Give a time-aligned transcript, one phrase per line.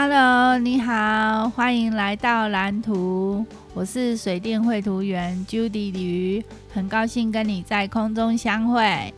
[0.00, 3.44] Hello，你好，欢迎来到蓝图。
[3.74, 9.12] 我是水电绘图员 Judy 鱼，很高兴跟你在空中相会。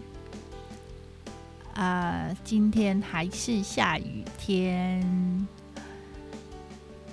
[1.74, 5.46] 啊、今天还是下雨天，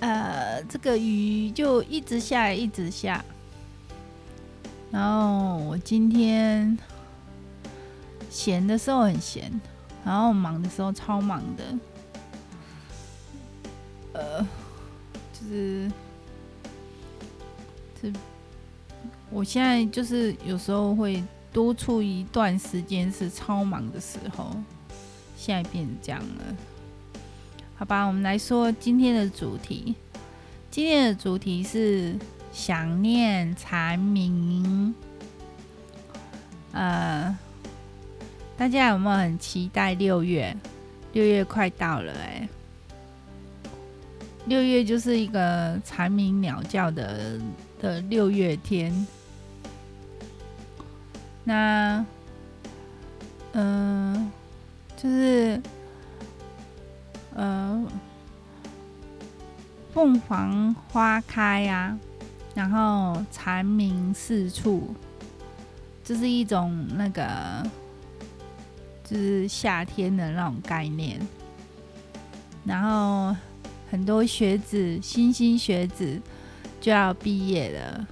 [0.00, 3.22] 呃，这个雨就一直下，一直下。
[4.90, 6.74] 然后我今天
[8.30, 9.60] 闲的时候很闲，
[10.06, 11.64] 然后忙的时候超忙的。
[14.18, 14.44] 呃，
[15.32, 15.92] 就是，
[18.00, 18.12] 是，
[19.30, 21.22] 我现在就是有时候会
[21.52, 24.50] 多出一段时间是超忙的时候，
[25.36, 26.56] 现在变成这样了。
[27.76, 29.94] 好吧，我们来说今天的主题。
[30.68, 32.16] 今天的主题是
[32.52, 34.92] 想念蝉鸣。
[36.72, 37.38] 呃，
[38.56, 40.56] 大家有没有很期待六月？
[41.12, 42.48] 六月快到了哎、
[44.48, 47.38] 六月就是一个蝉鸣鸟叫的
[47.78, 49.06] 的六月天。
[51.44, 52.02] 那，
[53.52, 54.32] 嗯、
[54.96, 55.60] 就是，
[57.34, 57.86] 呃，
[59.92, 61.98] 凤凰花开呀、啊，
[62.54, 64.94] 然后蝉鸣四处，
[66.02, 67.62] 这、就是一种那个，
[69.04, 71.20] 就是夏天的那种概念，
[72.64, 73.36] 然后。
[73.90, 76.20] 很多学子，莘莘学子
[76.80, 78.06] 就要毕业了，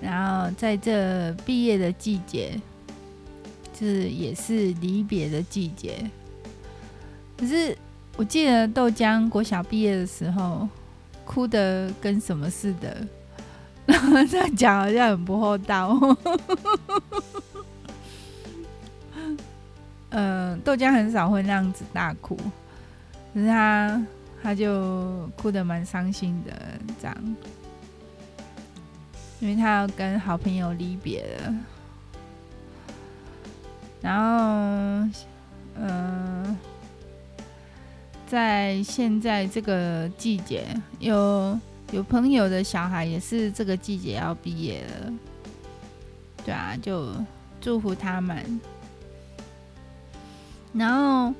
[0.00, 2.60] 然后在这毕业的季节，
[3.72, 6.10] 就是也是离别的季节。
[7.38, 7.76] 可是
[8.16, 10.68] 我记得豆浆国小毕业的时候，
[11.24, 13.06] 哭得跟什么似的，
[13.86, 15.98] 然后这样讲好像很不厚道。
[20.10, 22.38] 嗯、 豆浆很少会那样子大哭。
[23.34, 24.06] 可是他，
[24.42, 26.52] 他就哭得蛮伤心的，
[27.00, 27.16] 这样，
[29.40, 31.54] 因为他要跟好朋友离别了。
[34.02, 35.08] 然后，
[35.76, 36.58] 嗯、
[38.26, 40.66] 在现在这个季节，
[40.98, 41.58] 有
[41.90, 45.12] 有朋友的小孩也是这个季节要毕业了，
[46.44, 47.14] 对啊，就
[47.62, 48.60] 祝福他们。
[50.74, 51.32] 然后。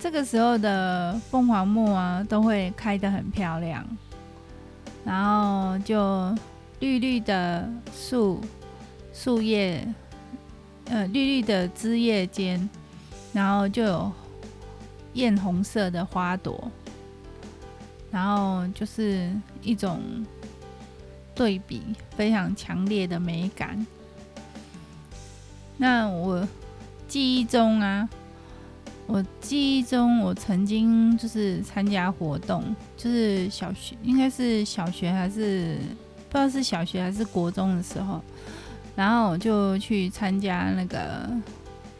[0.00, 3.86] 这个时候的凤凰木啊，都会开得很漂亮，
[5.04, 6.34] 然后就
[6.78, 8.40] 绿绿的树
[9.12, 9.86] 树叶，
[10.86, 12.66] 呃，绿绿的枝叶间，
[13.34, 14.10] 然后就有
[15.12, 16.70] 艳红色的花朵，
[18.10, 20.00] 然后就是一种
[21.34, 21.82] 对比
[22.16, 23.86] 非常强烈的美感。
[25.76, 26.48] 那我
[27.06, 28.08] 记忆中啊。
[29.12, 32.62] 我记忆中，我曾经就是参加活动，
[32.96, 35.78] 就是小学，应该是小学还是
[36.28, 38.22] 不知道是小学还是国中的时候，
[38.94, 41.28] 然后我就去参加那个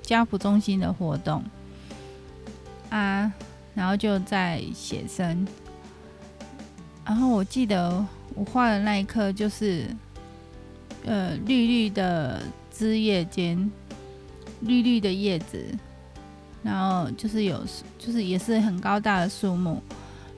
[0.03, 1.43] 家福中心的活动
[2.91, 3.33] 啊，
[3.75, 5.45] 然后就在写生，
[7.05, 8.07] 然后我记得
[8.37, 9.85] 我画的那一刻就是，
[11.05, 12.41] 呃，绿绿的
[12.71, 13.69] 枝叶间，
[14.61, 15.67] 绿绿的叶子。
[16.63, 17.59] 然后就是有，
[17.99, 19.81] 就是也是很高大的树木，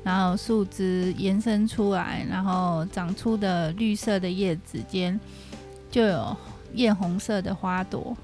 [0.04, 5.18] 然后树枝延伸出来，然后长出的绿色的叶子间
[5.90, 6.36] 就有
[6.74, 8.16] 艳红色的花朵。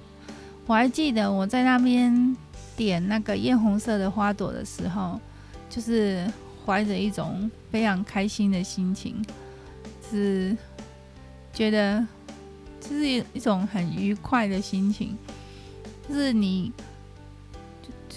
[0.67, 2.37] 我还记得我在那边
[2.77, 5.21] 点那个艳红色的花朵的时候，
[5.69, 6.25] 就是
[6.65, 9.21] 怀着一种非常开心的心情，
[10.09, 10.57] 是
[11.53, 12.07] 觉得
[12.81, 15.17] 就是一种很愉快的心情，
[16.09, 16.73] 就是你。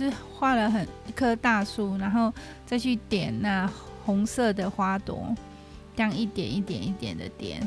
[0.02, 2.34] 是画了很一棵大树，然后
[2.66, 3.70] 再去点那
[4.06, 5.36] 红色的花朵，
[5.96, 7.62] 这样一点一点一点的点，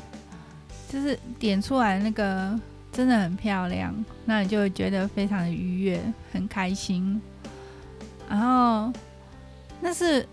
[0.89, 2.59] 就是点出来那个
[2.91, 6.01] 真的很漂亮，那你就会觉得非常的愉悦，
[6.33, 7.21] 很开心。
[8.29, 8.93] 然后
[9.81, 10.27] 那是，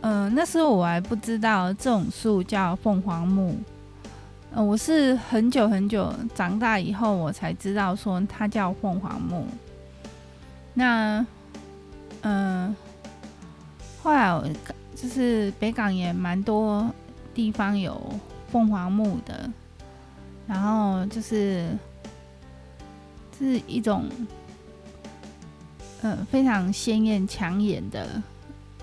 [0.00, 3.56] 嗯、那时候我还不知道这种树叫凤凰木，
[4.54, 9.46] 我是很久很久长大以后我才知道说它叫凤凰木。
[10.76, 11.24] 那，
[12.24, 12.74] 嗯、
[14.02, 14.44] 后来我
[14.96, 16.90] 就是北港也蛮多
[17.32, 18.00] 地方有
[18.50, 19.48] 凤凰木的，
[20.46, 21.70] 然后就是
[23.38, 24.08] 是一种，
[26.02, 28.22] 嗯、呃，非常鲜艳抢眼的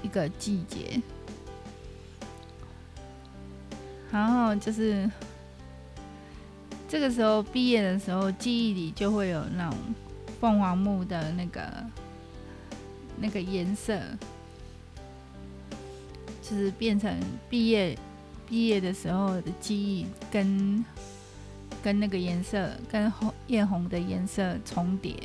[0.01, 1.01] 一个季节，
[4.11, 5.09] 然后就是
[6.87, 9.77] 这个时候毕业的时候，记忆里就会有那种。
[10.39, 11.61] 凤凰木的那个
[13.21, 13.99] 那个颜色，
[16.41, 17.15] 就是变成
[17.49, 17.97] 毕业
[18.49, 20.83] 毕业的时候的记忆跟
[21.83, 25.15] 跟那个颜色跟红艳红的颜色重叠，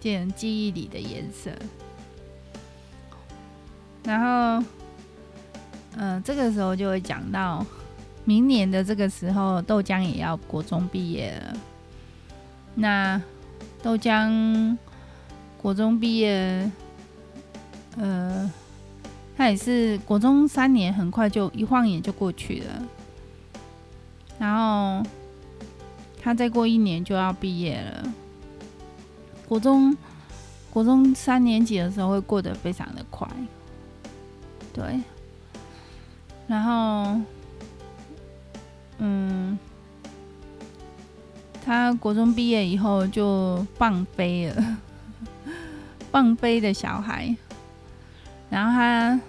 [0.00, 1.50] 变成记忆里的颜色。
[4.04, 4.66] 然后，
[5.96, 7.64] 嗯、这个时候就会讲到，
[8.24, 11.56] 明年的这个时候，豆浆也要国中毕业了。
[12.74, 13.22] 那
[13.82, 14.76] 豆浆
[15.64, 16.70] 国中毕业，
[17.96, 18.52] 呃，
[19.34, 22.82] 他也是国中三年，很快就一晃眼就过去了。
[24.38, 25.02] 然后
[26.22, 28.12] 他再过一年就要毕业了。
[29.48, 29.96] 国中
[30.68, 33.26] 国中三年级的时候会过得非常的快。
[34.70, 35.00] 对，
[36.46, 37.18] 然后，
[38.98, 39.58] 嗯，
[41.64, 44.73] 他国中毕业以后就放飞了，
[46.14, 47.34] 放飞的小孩。
[48.48, 49.20] 然后他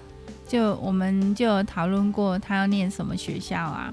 [0.48, 3.92] 就我们就讨论过他要念什么学校啊。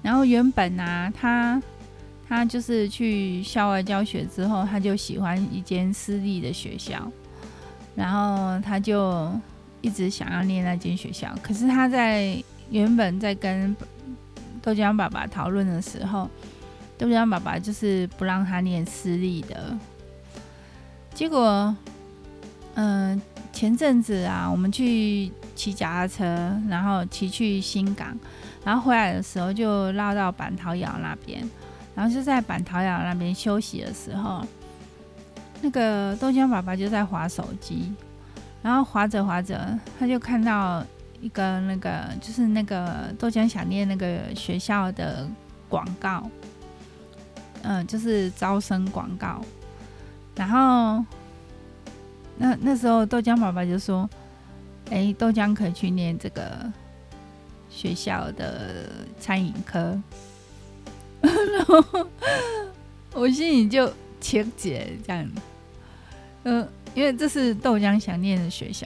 [0.00, 1.62] 然后原本啊，他
[2.26, 7.12] 他就是去校外教学之后，他就喜欢一间私立的学校，
[7.94, 9.30] 然后他就。
[9.82, 12.36] 一直想要念那间学校，可是他在
[12.70, 13.74] 原本在跟
[14.60, 16.28] 豆浆爸爸讨论的时候，
[16.98, 19.74] 豆浆爸爸就是不让他念私立的。
[21.20, 21.76] 结果，
[22.76, 23.20] 嗯、
[23.52, 26.24] 前阵子啊，我们去骑脚踏车，
[26.66, 28.18] 然后骑去新港，
[28.64, 31.46] 然后回来的时候就绕到板桃窑那边，
[31.94, 34.42] 然后就在板桃窑那边休息的时候，
[35.60, 37.92] 那个豆浆爸爸就在划手机。
[38.62, 40.82] 然后划着划着，他就看到
[41.20, 45.28] 一个那个，就是那个豆浆想念那个学校的
[45.68, 46.26] 广告，
[47.60, 49.42] 嗯，就是招生广告。
[50.34, 51.04] 然后
[52.36, 54.08] 那那时候豆浆爸爸就说
[54.90, 56.72] ：“哎，豆浆可以去念这个
[57.68, 58.88] 学校的
[59.18, 60.00] 餐饮科。”
[61.22, 62.06] 然后
[63.12, 65.28] 我心里就切结这样，
[66.44, 66.68] 嗯。
[66.92, 68.84] 因为这是豆浆想念的学校，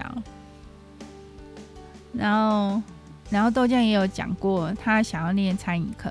[2.13, 2.83] 然后，
[3.31, 6.11] 然后豆浆也有讲过，他想要念餐饮科。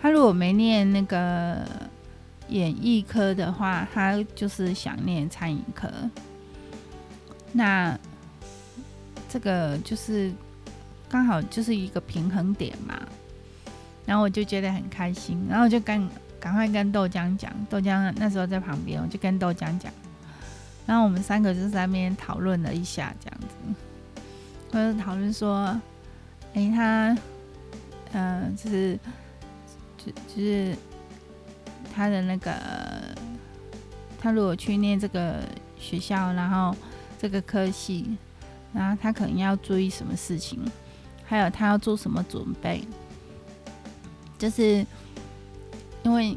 [0.00, 1.58] 他如果没念那个
[2.50, 5.88] 演艺科的话，他就是想念餐饮科。
[7.52, 7.98] 那
[9.28, 10.32] 这个就是
[11.08, 13.00] 刚好就是一个平衡点嘛。
[14.06, 16.10] 然后我就觉得很开心，然后就赶
[16.40, 19.92] 赶快跟豆浆讲，豆浆那时候在旁边，我就跟豆浆讲。
[20.86, 23.54] 然后我们三个就在那边讨论了一下，这样子，
[24.72, 25.80] 或者讨论说，
[26.54, 27.16] 哎，他，
[28.12, 28.98] 嗯、呃，就是，
[29.96, 30.76] 就就是
[32.00, 32.50] 他的那个，
[34.18, 35.42] 他如果去念这个
[35.78, 36.74] 学校，然后
[37.18, 38.16] 这个科系，
[38.72, 40.58] 然后他可能要注意什么事情，
[41.26, 42.82] 还有他要做什么准备，
[44.38, 44.86] 就是
[46.02, 46.34] 因为，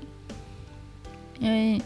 [1.39, 1.81] 因为。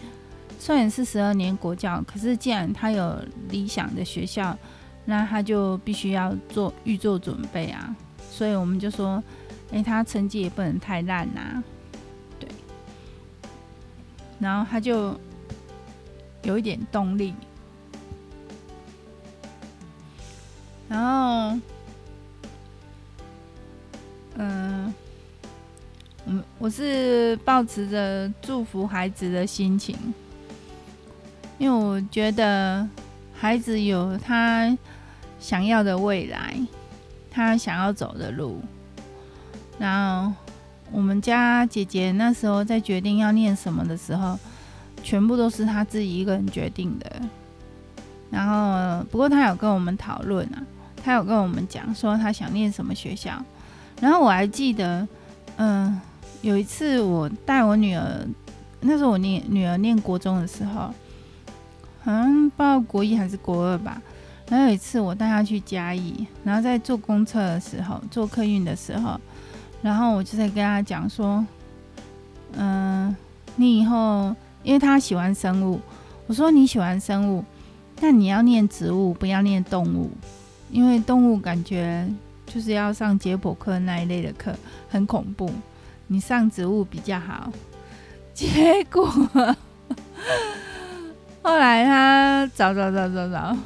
[0.59, 3.15] 虽然是十二年国教，可是既然他有
[3.49, 4.57] 理想的学校，
[5.05, 7.95] 那他就必须要做预做准备啊。
[8.31, 9.23] 所以我们就说，
[9.71, 11.63] 哎、欸，他成绩也不能太烂呐、啊，
[14.39, 15.19] 然后他就
[16.43, 17.33] 有一点动力。
[20.89, 21.59] 然后，
[24.35, 24.93] 嗯，
[26.25, 29.97] 我我是抱持着祝福孩子的心情。
[31.57, 32.87] 因为我觉得
[33.33, 34.77] 孩子有他
[35.39, 36.55] 想要的未来，
[37.31, 38.61] 他想要走的路。
[39.79, 40.33] 然后
[40.91, 44.37] 我们家姐姐那时候在决定要念什么的时候，
[45.03, 47.21] 全部都是她自己一个人决定的。
[48.29, 50.63] 然后不过她有跟我们讨论啊，
[51.03, 53.31] 她有跟我们讲说她想念什么学校。
[53.99, 55.07] 然后我还记得，
[55.57, 55.99] 嗯，
[56.41, 58.27] 有一次我带我女儿，
[58.81, 60.93] 那时候我念女儿念国中的时候。
[62.03, 64.01] 好像不知道国一还是国二吧。
[64.47, 69.19] 然后有一次我带她去嘉义，然后在坐公车的时候，坐客运的时候，
[69.81, 71.45] 然后我就在跟他讲说
[72.57, 73.15] ：“嗯，
[73.55, 75.79] 你以后因为他喜欢生物，
[76.27, 77.43] 我说你喜欢生物，
[77.99, 80.11] 但你要念植物，不要念动物，
[80.71, 82.07] 因为动物感觉
[82.45, 84.53] 就是要上解剖课那一类的课，
[84.89, 85.51] 很恐怖。
[86.07, 87.51] 你上植物比较好。”
[88.33, 89.05] 结果。
[91.41, 93.57] 后来他找找找找找，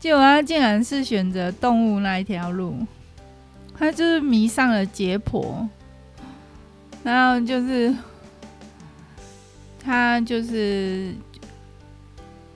[0.00, 2.76] 结果他竟然是选择动物那一条路，
[3.82, 5.66] 他就是迷上了解剖，
[7.02, 7.92] 然后就是
[9.84, 11.12] 他就是，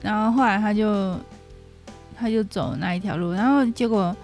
[0.01, 1.19] 然后后来他就
[2.17, 4.15] 他就走那一条路，然后结果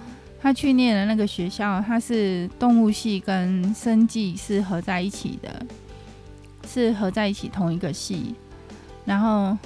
[0.42, 5.66] 他去念的那个学校，他是动物系跟生技是合在一起的，
[6.66, 8.34] 是合在一起同一个系，
[9.04, 9.58] 然后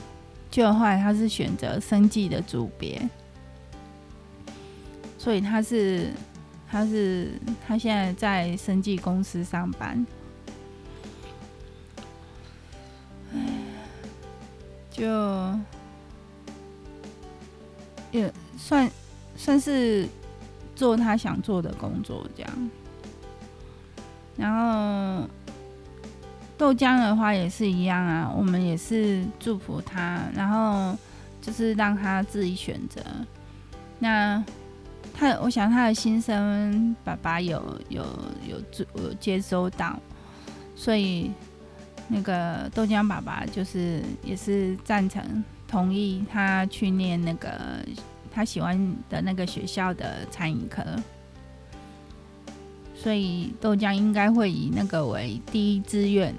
[0.50, 3.08] 就后来他是选择生技的组别，
[5.20, 6.10] 所以他是
[6.70, 7.32] 他是
[7.66, 10.06] 他现在在生技公司上班。
[14.92, 15.06] 就
[18.12, 18.90] 也算
[19.36, 20.08] 算是
[20.76, 22.70] 做他想做的工作这样，
[24.36, 25.30] 然后
[26.58, 30.98] 豆浆的话也是一样啊，我们也是祝福他，然后
[31.44, 33.00] 就是让他自己选择。
[34.00, 34.44] 那
[35.18, 38.06] 他，我想他的心声，爸爸有有
[38.48, 38.62] 有
[39.02, 40.00] 有接收到，
[40.76, 41.32] 所以。
[42.10, 47.60] 那个豆浆爸爸就是也是赞成同意他去念那个
[48.32, 50.82] 他喜欢的那个学校的餐饮科，
[52.96, 56.34] 所以豆浆应该会以那个为第一志愿。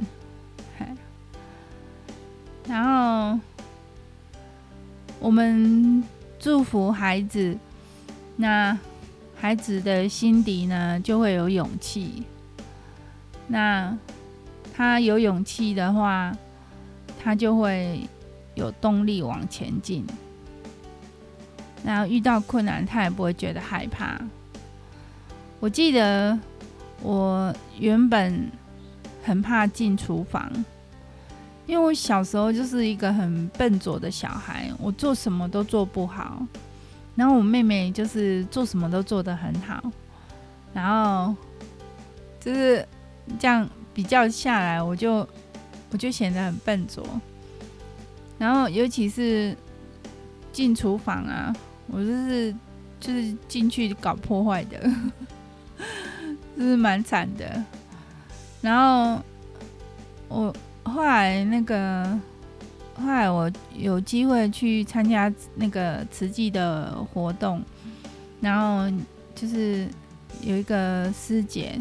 [2.66, 3.38] 然后
[5.20, 6.02] 我们
[6.38, 7.54] 祝福孩子，
[8.38, 8.78] 那
[9.38, 12.24] 孩子的心底呢就会有勇气。
[13.46, 13.94] 那。
[14.80, 16.32] 他有勇气的话，
[17.20, 18.08] 他就会
[18.54, 20.06] 有动力往前进。
[21.82, 24.16] 那遇到困难，他也不会觉得害怕。
[25.58, 26.38] 我记得
[27.02, 28.48] 我原本
[29.24, 30.48] 很怕进厨房，
[31.66, 36.46] 因为我小时候就是一个很笨拙的小孩，我做什么都做不好。
[37.18, 39.82] 然后我妹妹就是做什么都做得很好，
[40.72, 41.34] 然后
[42.40, 42.86] 就是
[43.38, 43.68] 这样。
[43.94, 45.28] 比较下来，我就
[45.90, 47.04] 我就显得很笨拙，
[48.38, 49.56] 然后尤其是
[50.52, 51.52] 进厨房啊，
[51.88, 52.54] 我就是
[53.00, 54.78] 就是进去搞破坏的，
[56.56, 57.64] 就是蛮惨的。
[58.60, 59.20] 然后
[60.28, 62.16] 我后来那个
[62.98, 67.62] 后来我有机会去参加那个慈济的活动，
[68.40, 68.90] 然后
[69.34, 69.88] 就是
[70.42, 71.78] 有一个师姐。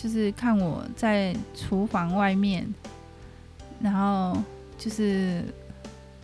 [0.00, 2.72] 就是看我在厨房外面，
[3.80, 4.40] 然后
[4.78, 5.42] 就是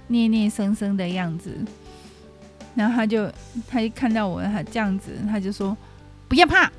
[0.06, 1.52] 念念生生的样子，
[2.76, 3.28] 然后他就
[3.66, 5.76] 他一看到我他这样子，他就说
[6.28, 6.70] 不要怕，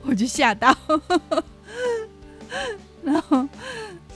[0.04, 0.74] 我就吓到，
[3.12, 3.48] 然后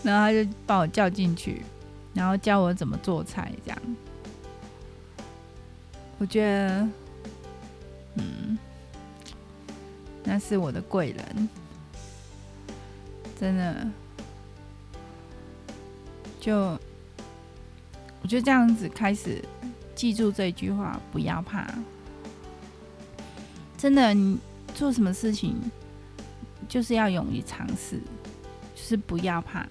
[0.03, 1.63] 然后他就把我叫进去，
[2.13, 3.79] 然后教我怎么做菜，这样，
[6.19, 6.89] 我觉得。
[8.15, 8.59] 嗯，
[10.23, 11.49] 那是我的贵人，
[13.41, 13.89] 真的，
[16.39, 16.79] 就
[18.21, 19.43] 我就这样子开始
[19.95, 21.67] 记住这句话，不要怕。
[23.79, 24.39] 真的，你
[24.75, 25.59] 做什么事情
[26.69, 27.99] 就是要勇于尝试，
[28.83, 29.67] 是不要怕。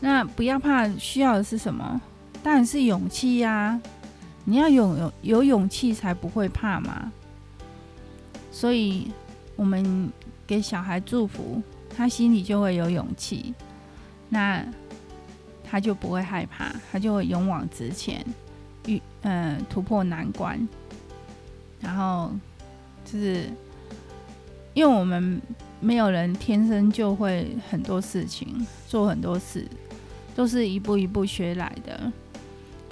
[0.00, 2.00] 那不要怕，需要的是什么？
[2.42, 3.80] 当然是勇气呀。
[4.44, 7.12] 你要有有有勇气才不会怕嘛，
[8.50, 9.10] 所以
[9.56, 10.10] 我们
[10.46, 11.62] 给小孩祝福，
[11.94, 13.52] 他心里就会有勇气，
[14.30, 14.64] 那
[15.62, 18.24] 他就不会害怕，他就会勇往直前，
[18.86, 20.66] 遇嗯突破难关，
[21.78, 22.32] 然后
[23.04, 23.50] 就是
[24.72, 25.42] 因为我们
[25.80, 29.66] 没有人天生就会很多事情做很多事，
[30.34, 32.12] 都是一步一步学来的。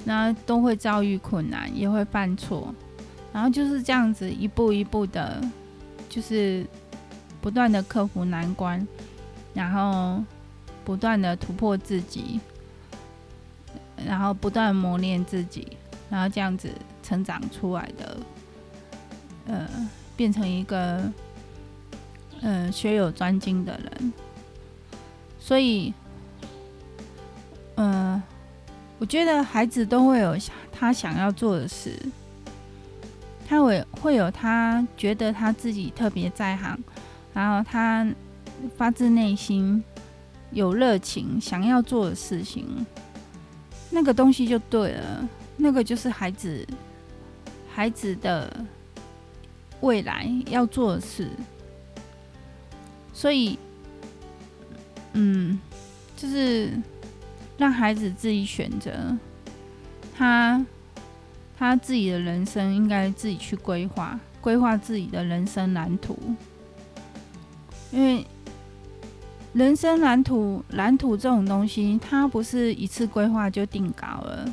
[0.05, 2.73] 那都会遭遇困难，也会犯错，
[3.33, 5.43] 然后就是这样子一步一步的，
[6.09, 6.65] 就是
[7.41, 8.87] 不断的克服难关，
[9.53, 10.23] 然后
[10.85, 12.39] 不断的突破自己，
[14.07, 15.77] 然后不断磨练自己，
[16.09, 16.71] 然后这样子
[17.03, 18.17] 成长出来的，
[19.49, 19.69] 呃，
[20.17, 21.03] 变成一个
[22.43, 24.13] 呃学有专精的人，
[25.39, 25.93] 所以，
[27.77, 28.23] 嗯、
[28.99, 30.37] 我觉得孩子都会有
[30.73, 31.99] 他想要做的事，
[33.49, 36.79] 他会会有他觉得他自己特别在行，
[37.33, 38.07] 然后他
[38.77, 39.83] 发自内心
[40.51, 42.87] 有热情想要做的事情，
[43.91, 46.67] 那个东西就对了，那个就是孩子
[47.73, 48.51] 孩子的
[49.81, 51.31] 未来要做的事，
[53.17, 53.59] 所以，
[55.15, 55.59] 嗯，
[56.17, 56.71] 就是。
[57.59, 59.17] 让孩子自己选择，
[60.15, 60.63] 他
[61.59, 66.19] 他自己的人生应该自己去规划，规划自己的人生蓝图。
[67.91, 68.27] 因为
[69.55, 74.47] 人生蓝图，蓝图这种东西，它不是一次规划就定稿了，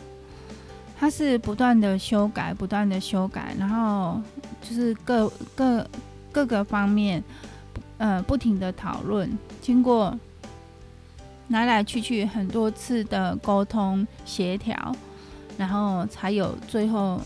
[0.98, 4.22] 它是不断的修改，不断的修改，然后
[4.62, 5.86] 就是各各
[6.32, 7.22] 各个方面，
[8.03, 9.31] 呃，不停的讨论，
[9.62, 10.13] 经过
[11.48, 14.93] 来来去去很多次的沟通协调，
[15.57, 17.22] 然后才有最后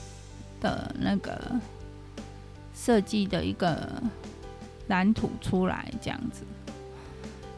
[0.62, 1.36] 的那个
[2.76, 3.92] 设计的一个
[4.86, 6.44] 蓝图出来，这样子。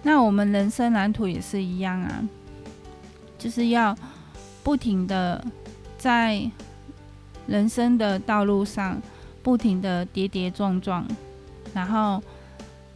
[0.02, 2.24] 那我们人生蓝图也是一样啊，
[3.38, 3.94] 就是要
[4.64, 5.44] 不停的
[5.98, 6.50] 在
[7.48, 8.98] 人生的道路上
[9.44, 11.06] 不停的跌跌撞撞，
[11.74, 12.24] 然后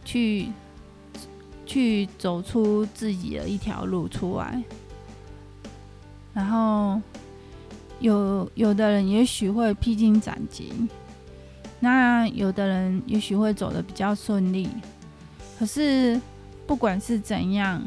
[0.04, 0.48] 去
[1.66, 4.62] 去走出自己的一条路出来。
[6.32, 7.00] 然后
[7.98, 10.72] 有有的人也许会披荆斩棘，
[11.80, 14.68] 那有的人也许会走得比较顺利，
[15.58, 16.20] 可是。
[16.66, 17.82] 不管是怎样，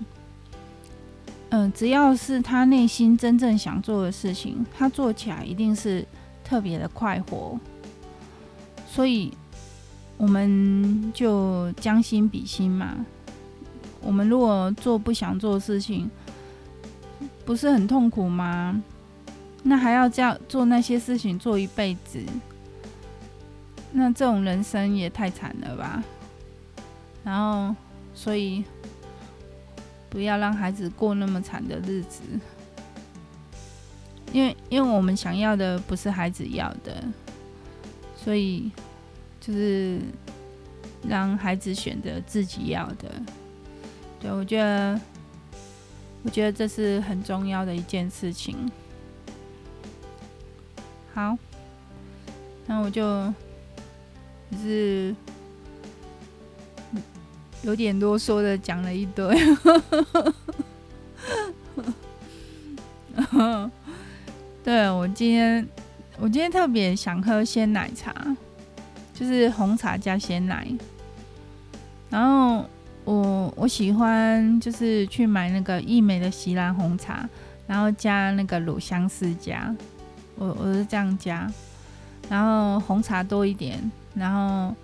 [1.49, 6.05] 嗯、只要是他内心真正想做的事情，他做起来一定是
[6.43, 7.59] 特别的快活。
[8.87, 9.33] 所以，
[10.17, 13.05] 我们就将心比心嘛。
[14.01, 16.09] 我们如果做不想做的事情，
[17.45, 18.81] 不是很痛苦吗？
[19.63, 22.19] 那还要这样做那些事情做一辈子，
[23.91, 26.03] 那这种人生也太惨了吧。
[27.23, 27.75] 然后。
[28.19, 28.63] 所以，
[30.09, 32.23] 不要让孩子过那么惨的日子，
[34.33, 37.03] 因为因为我们想要的不是孩子要的，
[38.15, 38.71] 所以
[39.47, 39.99] 就是
[41.07, 43.09] 让孩子选择自己要的。
[44.19, 44.99] 对，我觉得，
[46.23, 48.69] 我觉得这是很重要的一件事情。
[51.13, 51.37] 好，
[52.65, 53.01] 那我就，
[54.51, 55.15] 就是。
[57.63, 59.35] 有点啰嗦的讲了一堆，
[64.63, 65.67] 对，我今天，
[66.19, 68.13] 我今天特别想喝鲜奶茶，
[69.17, 70.67] 就是红茶加鲜奶。
[72.09, 72.65] 然后
[73.05, 77.27] 我我喜欢就是去买那个义美的锡兰红茶，
[77.65, 79.75] 然后加那个乳香释迦，
[80.35, 81.51] 我我是这样加，
[82.29, 83.79] 然后红茶多一点，
[84.13, 84.75] 然后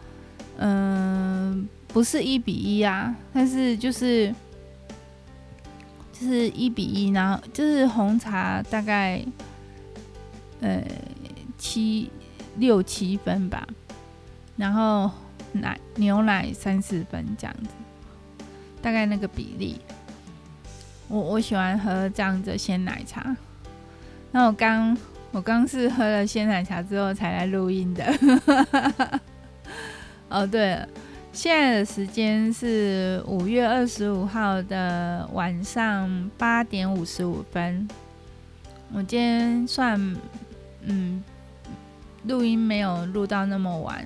[0.58, 1.68] 嗯。
[1.94, 4.34] 不是一比一啊，但是就是
[6.12, 9.24] 就是一比一，然后就是红茶大概
[10.60, 10.84] 呃
[11.56, 12.10] 七
[12.58, 13.68] 六七分吧，
[14.56, 15.10] 然后
[15.52, 17.70] 奶牛奶三四分这样子，
[18.82, 19.80] 大概那个比例。
[21.08, 23.36] 我我喜欢喝这样子鲜奶茶。
[24.32, 24.98] 那我刚
[25.32, 29.20] 我刚是喝了鲜奶茶之后才来录音的。
[30.30, 30.88] 哦，对了。
[31.32, 37.88] 现在的时间是五月二十五号的晚上八点五十五分。
[38.94, 40.00] 我今天算，
[40.84, 41.24] 嗯，
[42.26, 44.06] 录音没有录到那么晚，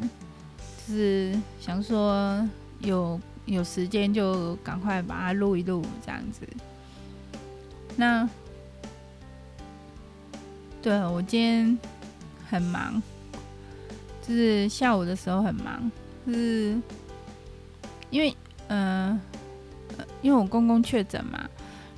[0.88, 2.48] 是想说
[2.80, 6.48] 有有时间就赶快把它录一录，这样子。
[7.96, 8.28] 那，
[10.82, 11.80] 对，我今天
[12.50, 13.02] 很忙，
[14.28, 15.92] 就是下午的时候很忙，
[16.26, 16.80] 就是。
[18.10, 18.34] 因为，
[18.70, 19.20] 嗯、
[19.98, 21.46] 呃，因为我公公确诊嘛，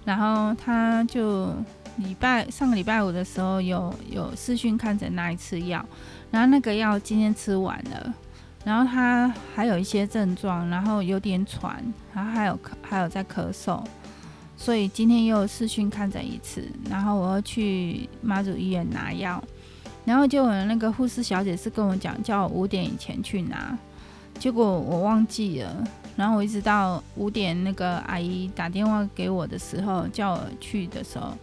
[0.04, 1.54] 然后他就
[1.98, 5.86] 礼拜上个礼拜五的时候有有视讯看诊拿一次药，
[6.32, 8.12] 然后那个药今天吃完了，
[8.66, 11.82] 然后他还有一些症状，然后有点喘，
[12.14, 13.84] 然后还有咳还有在咳嗽，
[14.58, 19.42] 所以今天又视讯看诊一次，然后我要去妈祖医院拿药，
[20.06, 23.78] 然后就有那个护士小姐是跟我讲，叫我五点以前去拿。
[24.38, 25.84] 结果我忘记了，
[26.16, 31.34] 然后我一直到五点那个阿姨打电话给我的时候，叫我去的时候，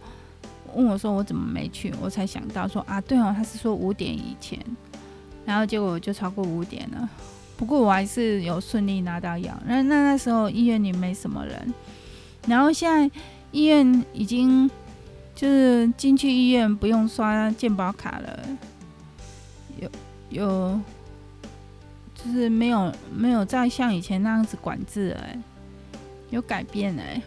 [0.73, 4.59] 问我说我怎么没去，我才想到说啊，对哦，他是说五点以前，
[5.47, 7.09] 然后结果就超过五点了。
[7.57, 9.57] 不过我还是有顺利拿到药。
[9.65, 11.73] 那那那时候医院里没什么人，
[12.45, 13.09] 然后现在
[13.51, 14.69] 医院已经
[15.33, 18.39] 就是进去医院不用刷健保卡了，
[19.79, 19.89] 有
[20.29, 20.79] 有。
[22.19, 25.27] 就是没有没有再像以前那样子管制了，
[26.31, 27.21] 有改变哎，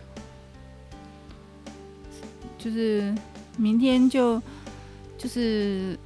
[2.58, 3.14] 就是
[3.56, 4.42] 明天就
[5.16, 5.96] 就是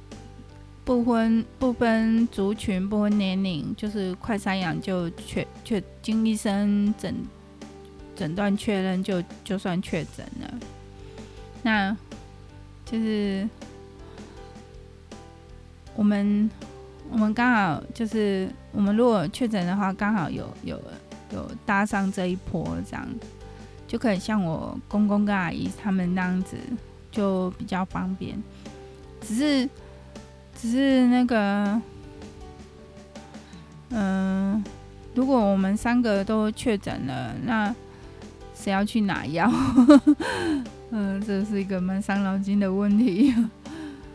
[0.85, 7.13] 不分不分族群不分年龄，就是快三阳就确确经医生诊
[8.15, 10.53] 诊断确认就就算确诊了，
[11.63, 11.97] 那
[12.85, 13.45] 就是
[15.95, 16.49] 我们。
[17.11, 20.81] 我们刚好就是，我们如果确诊的话，刚好有有
[21.31, 23.07] 有搭上这一波这样，
[23.87, 26.57] 就可以像我公公跟阿姨他们那样子，
[27.11, 28.35] 就比较方便。
[29.21, 29.69] 只是，
[30.55, 31.81] 只是那个，
[33.91, 34.63] 嗯、
[35.13, 37.75] 如果我们三个都确诊了，那
[38.53, 39.51] 谁要去拿药？
[40.91, 43.33] 嗯、 这是一个蛮伤脑筋的问题，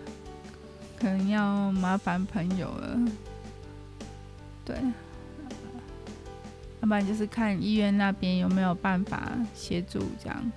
[0.98, 2.98] 可能要麻烦朋友了。
[4.64, 4.76] 对。
[6.82, 10.52] 要不然就是看医院那边有没有办法协助这样。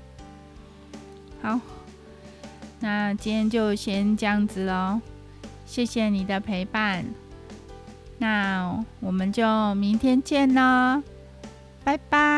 [1.42, 1.60] 好，
[2.80, 5.02] 那今天就先这样子喽，
[5.74, 7.04] 谢谢你的陪伴，
[8.20, 11.02] 那我们就明天见喽，
[11.84, 12.33] 拜拜。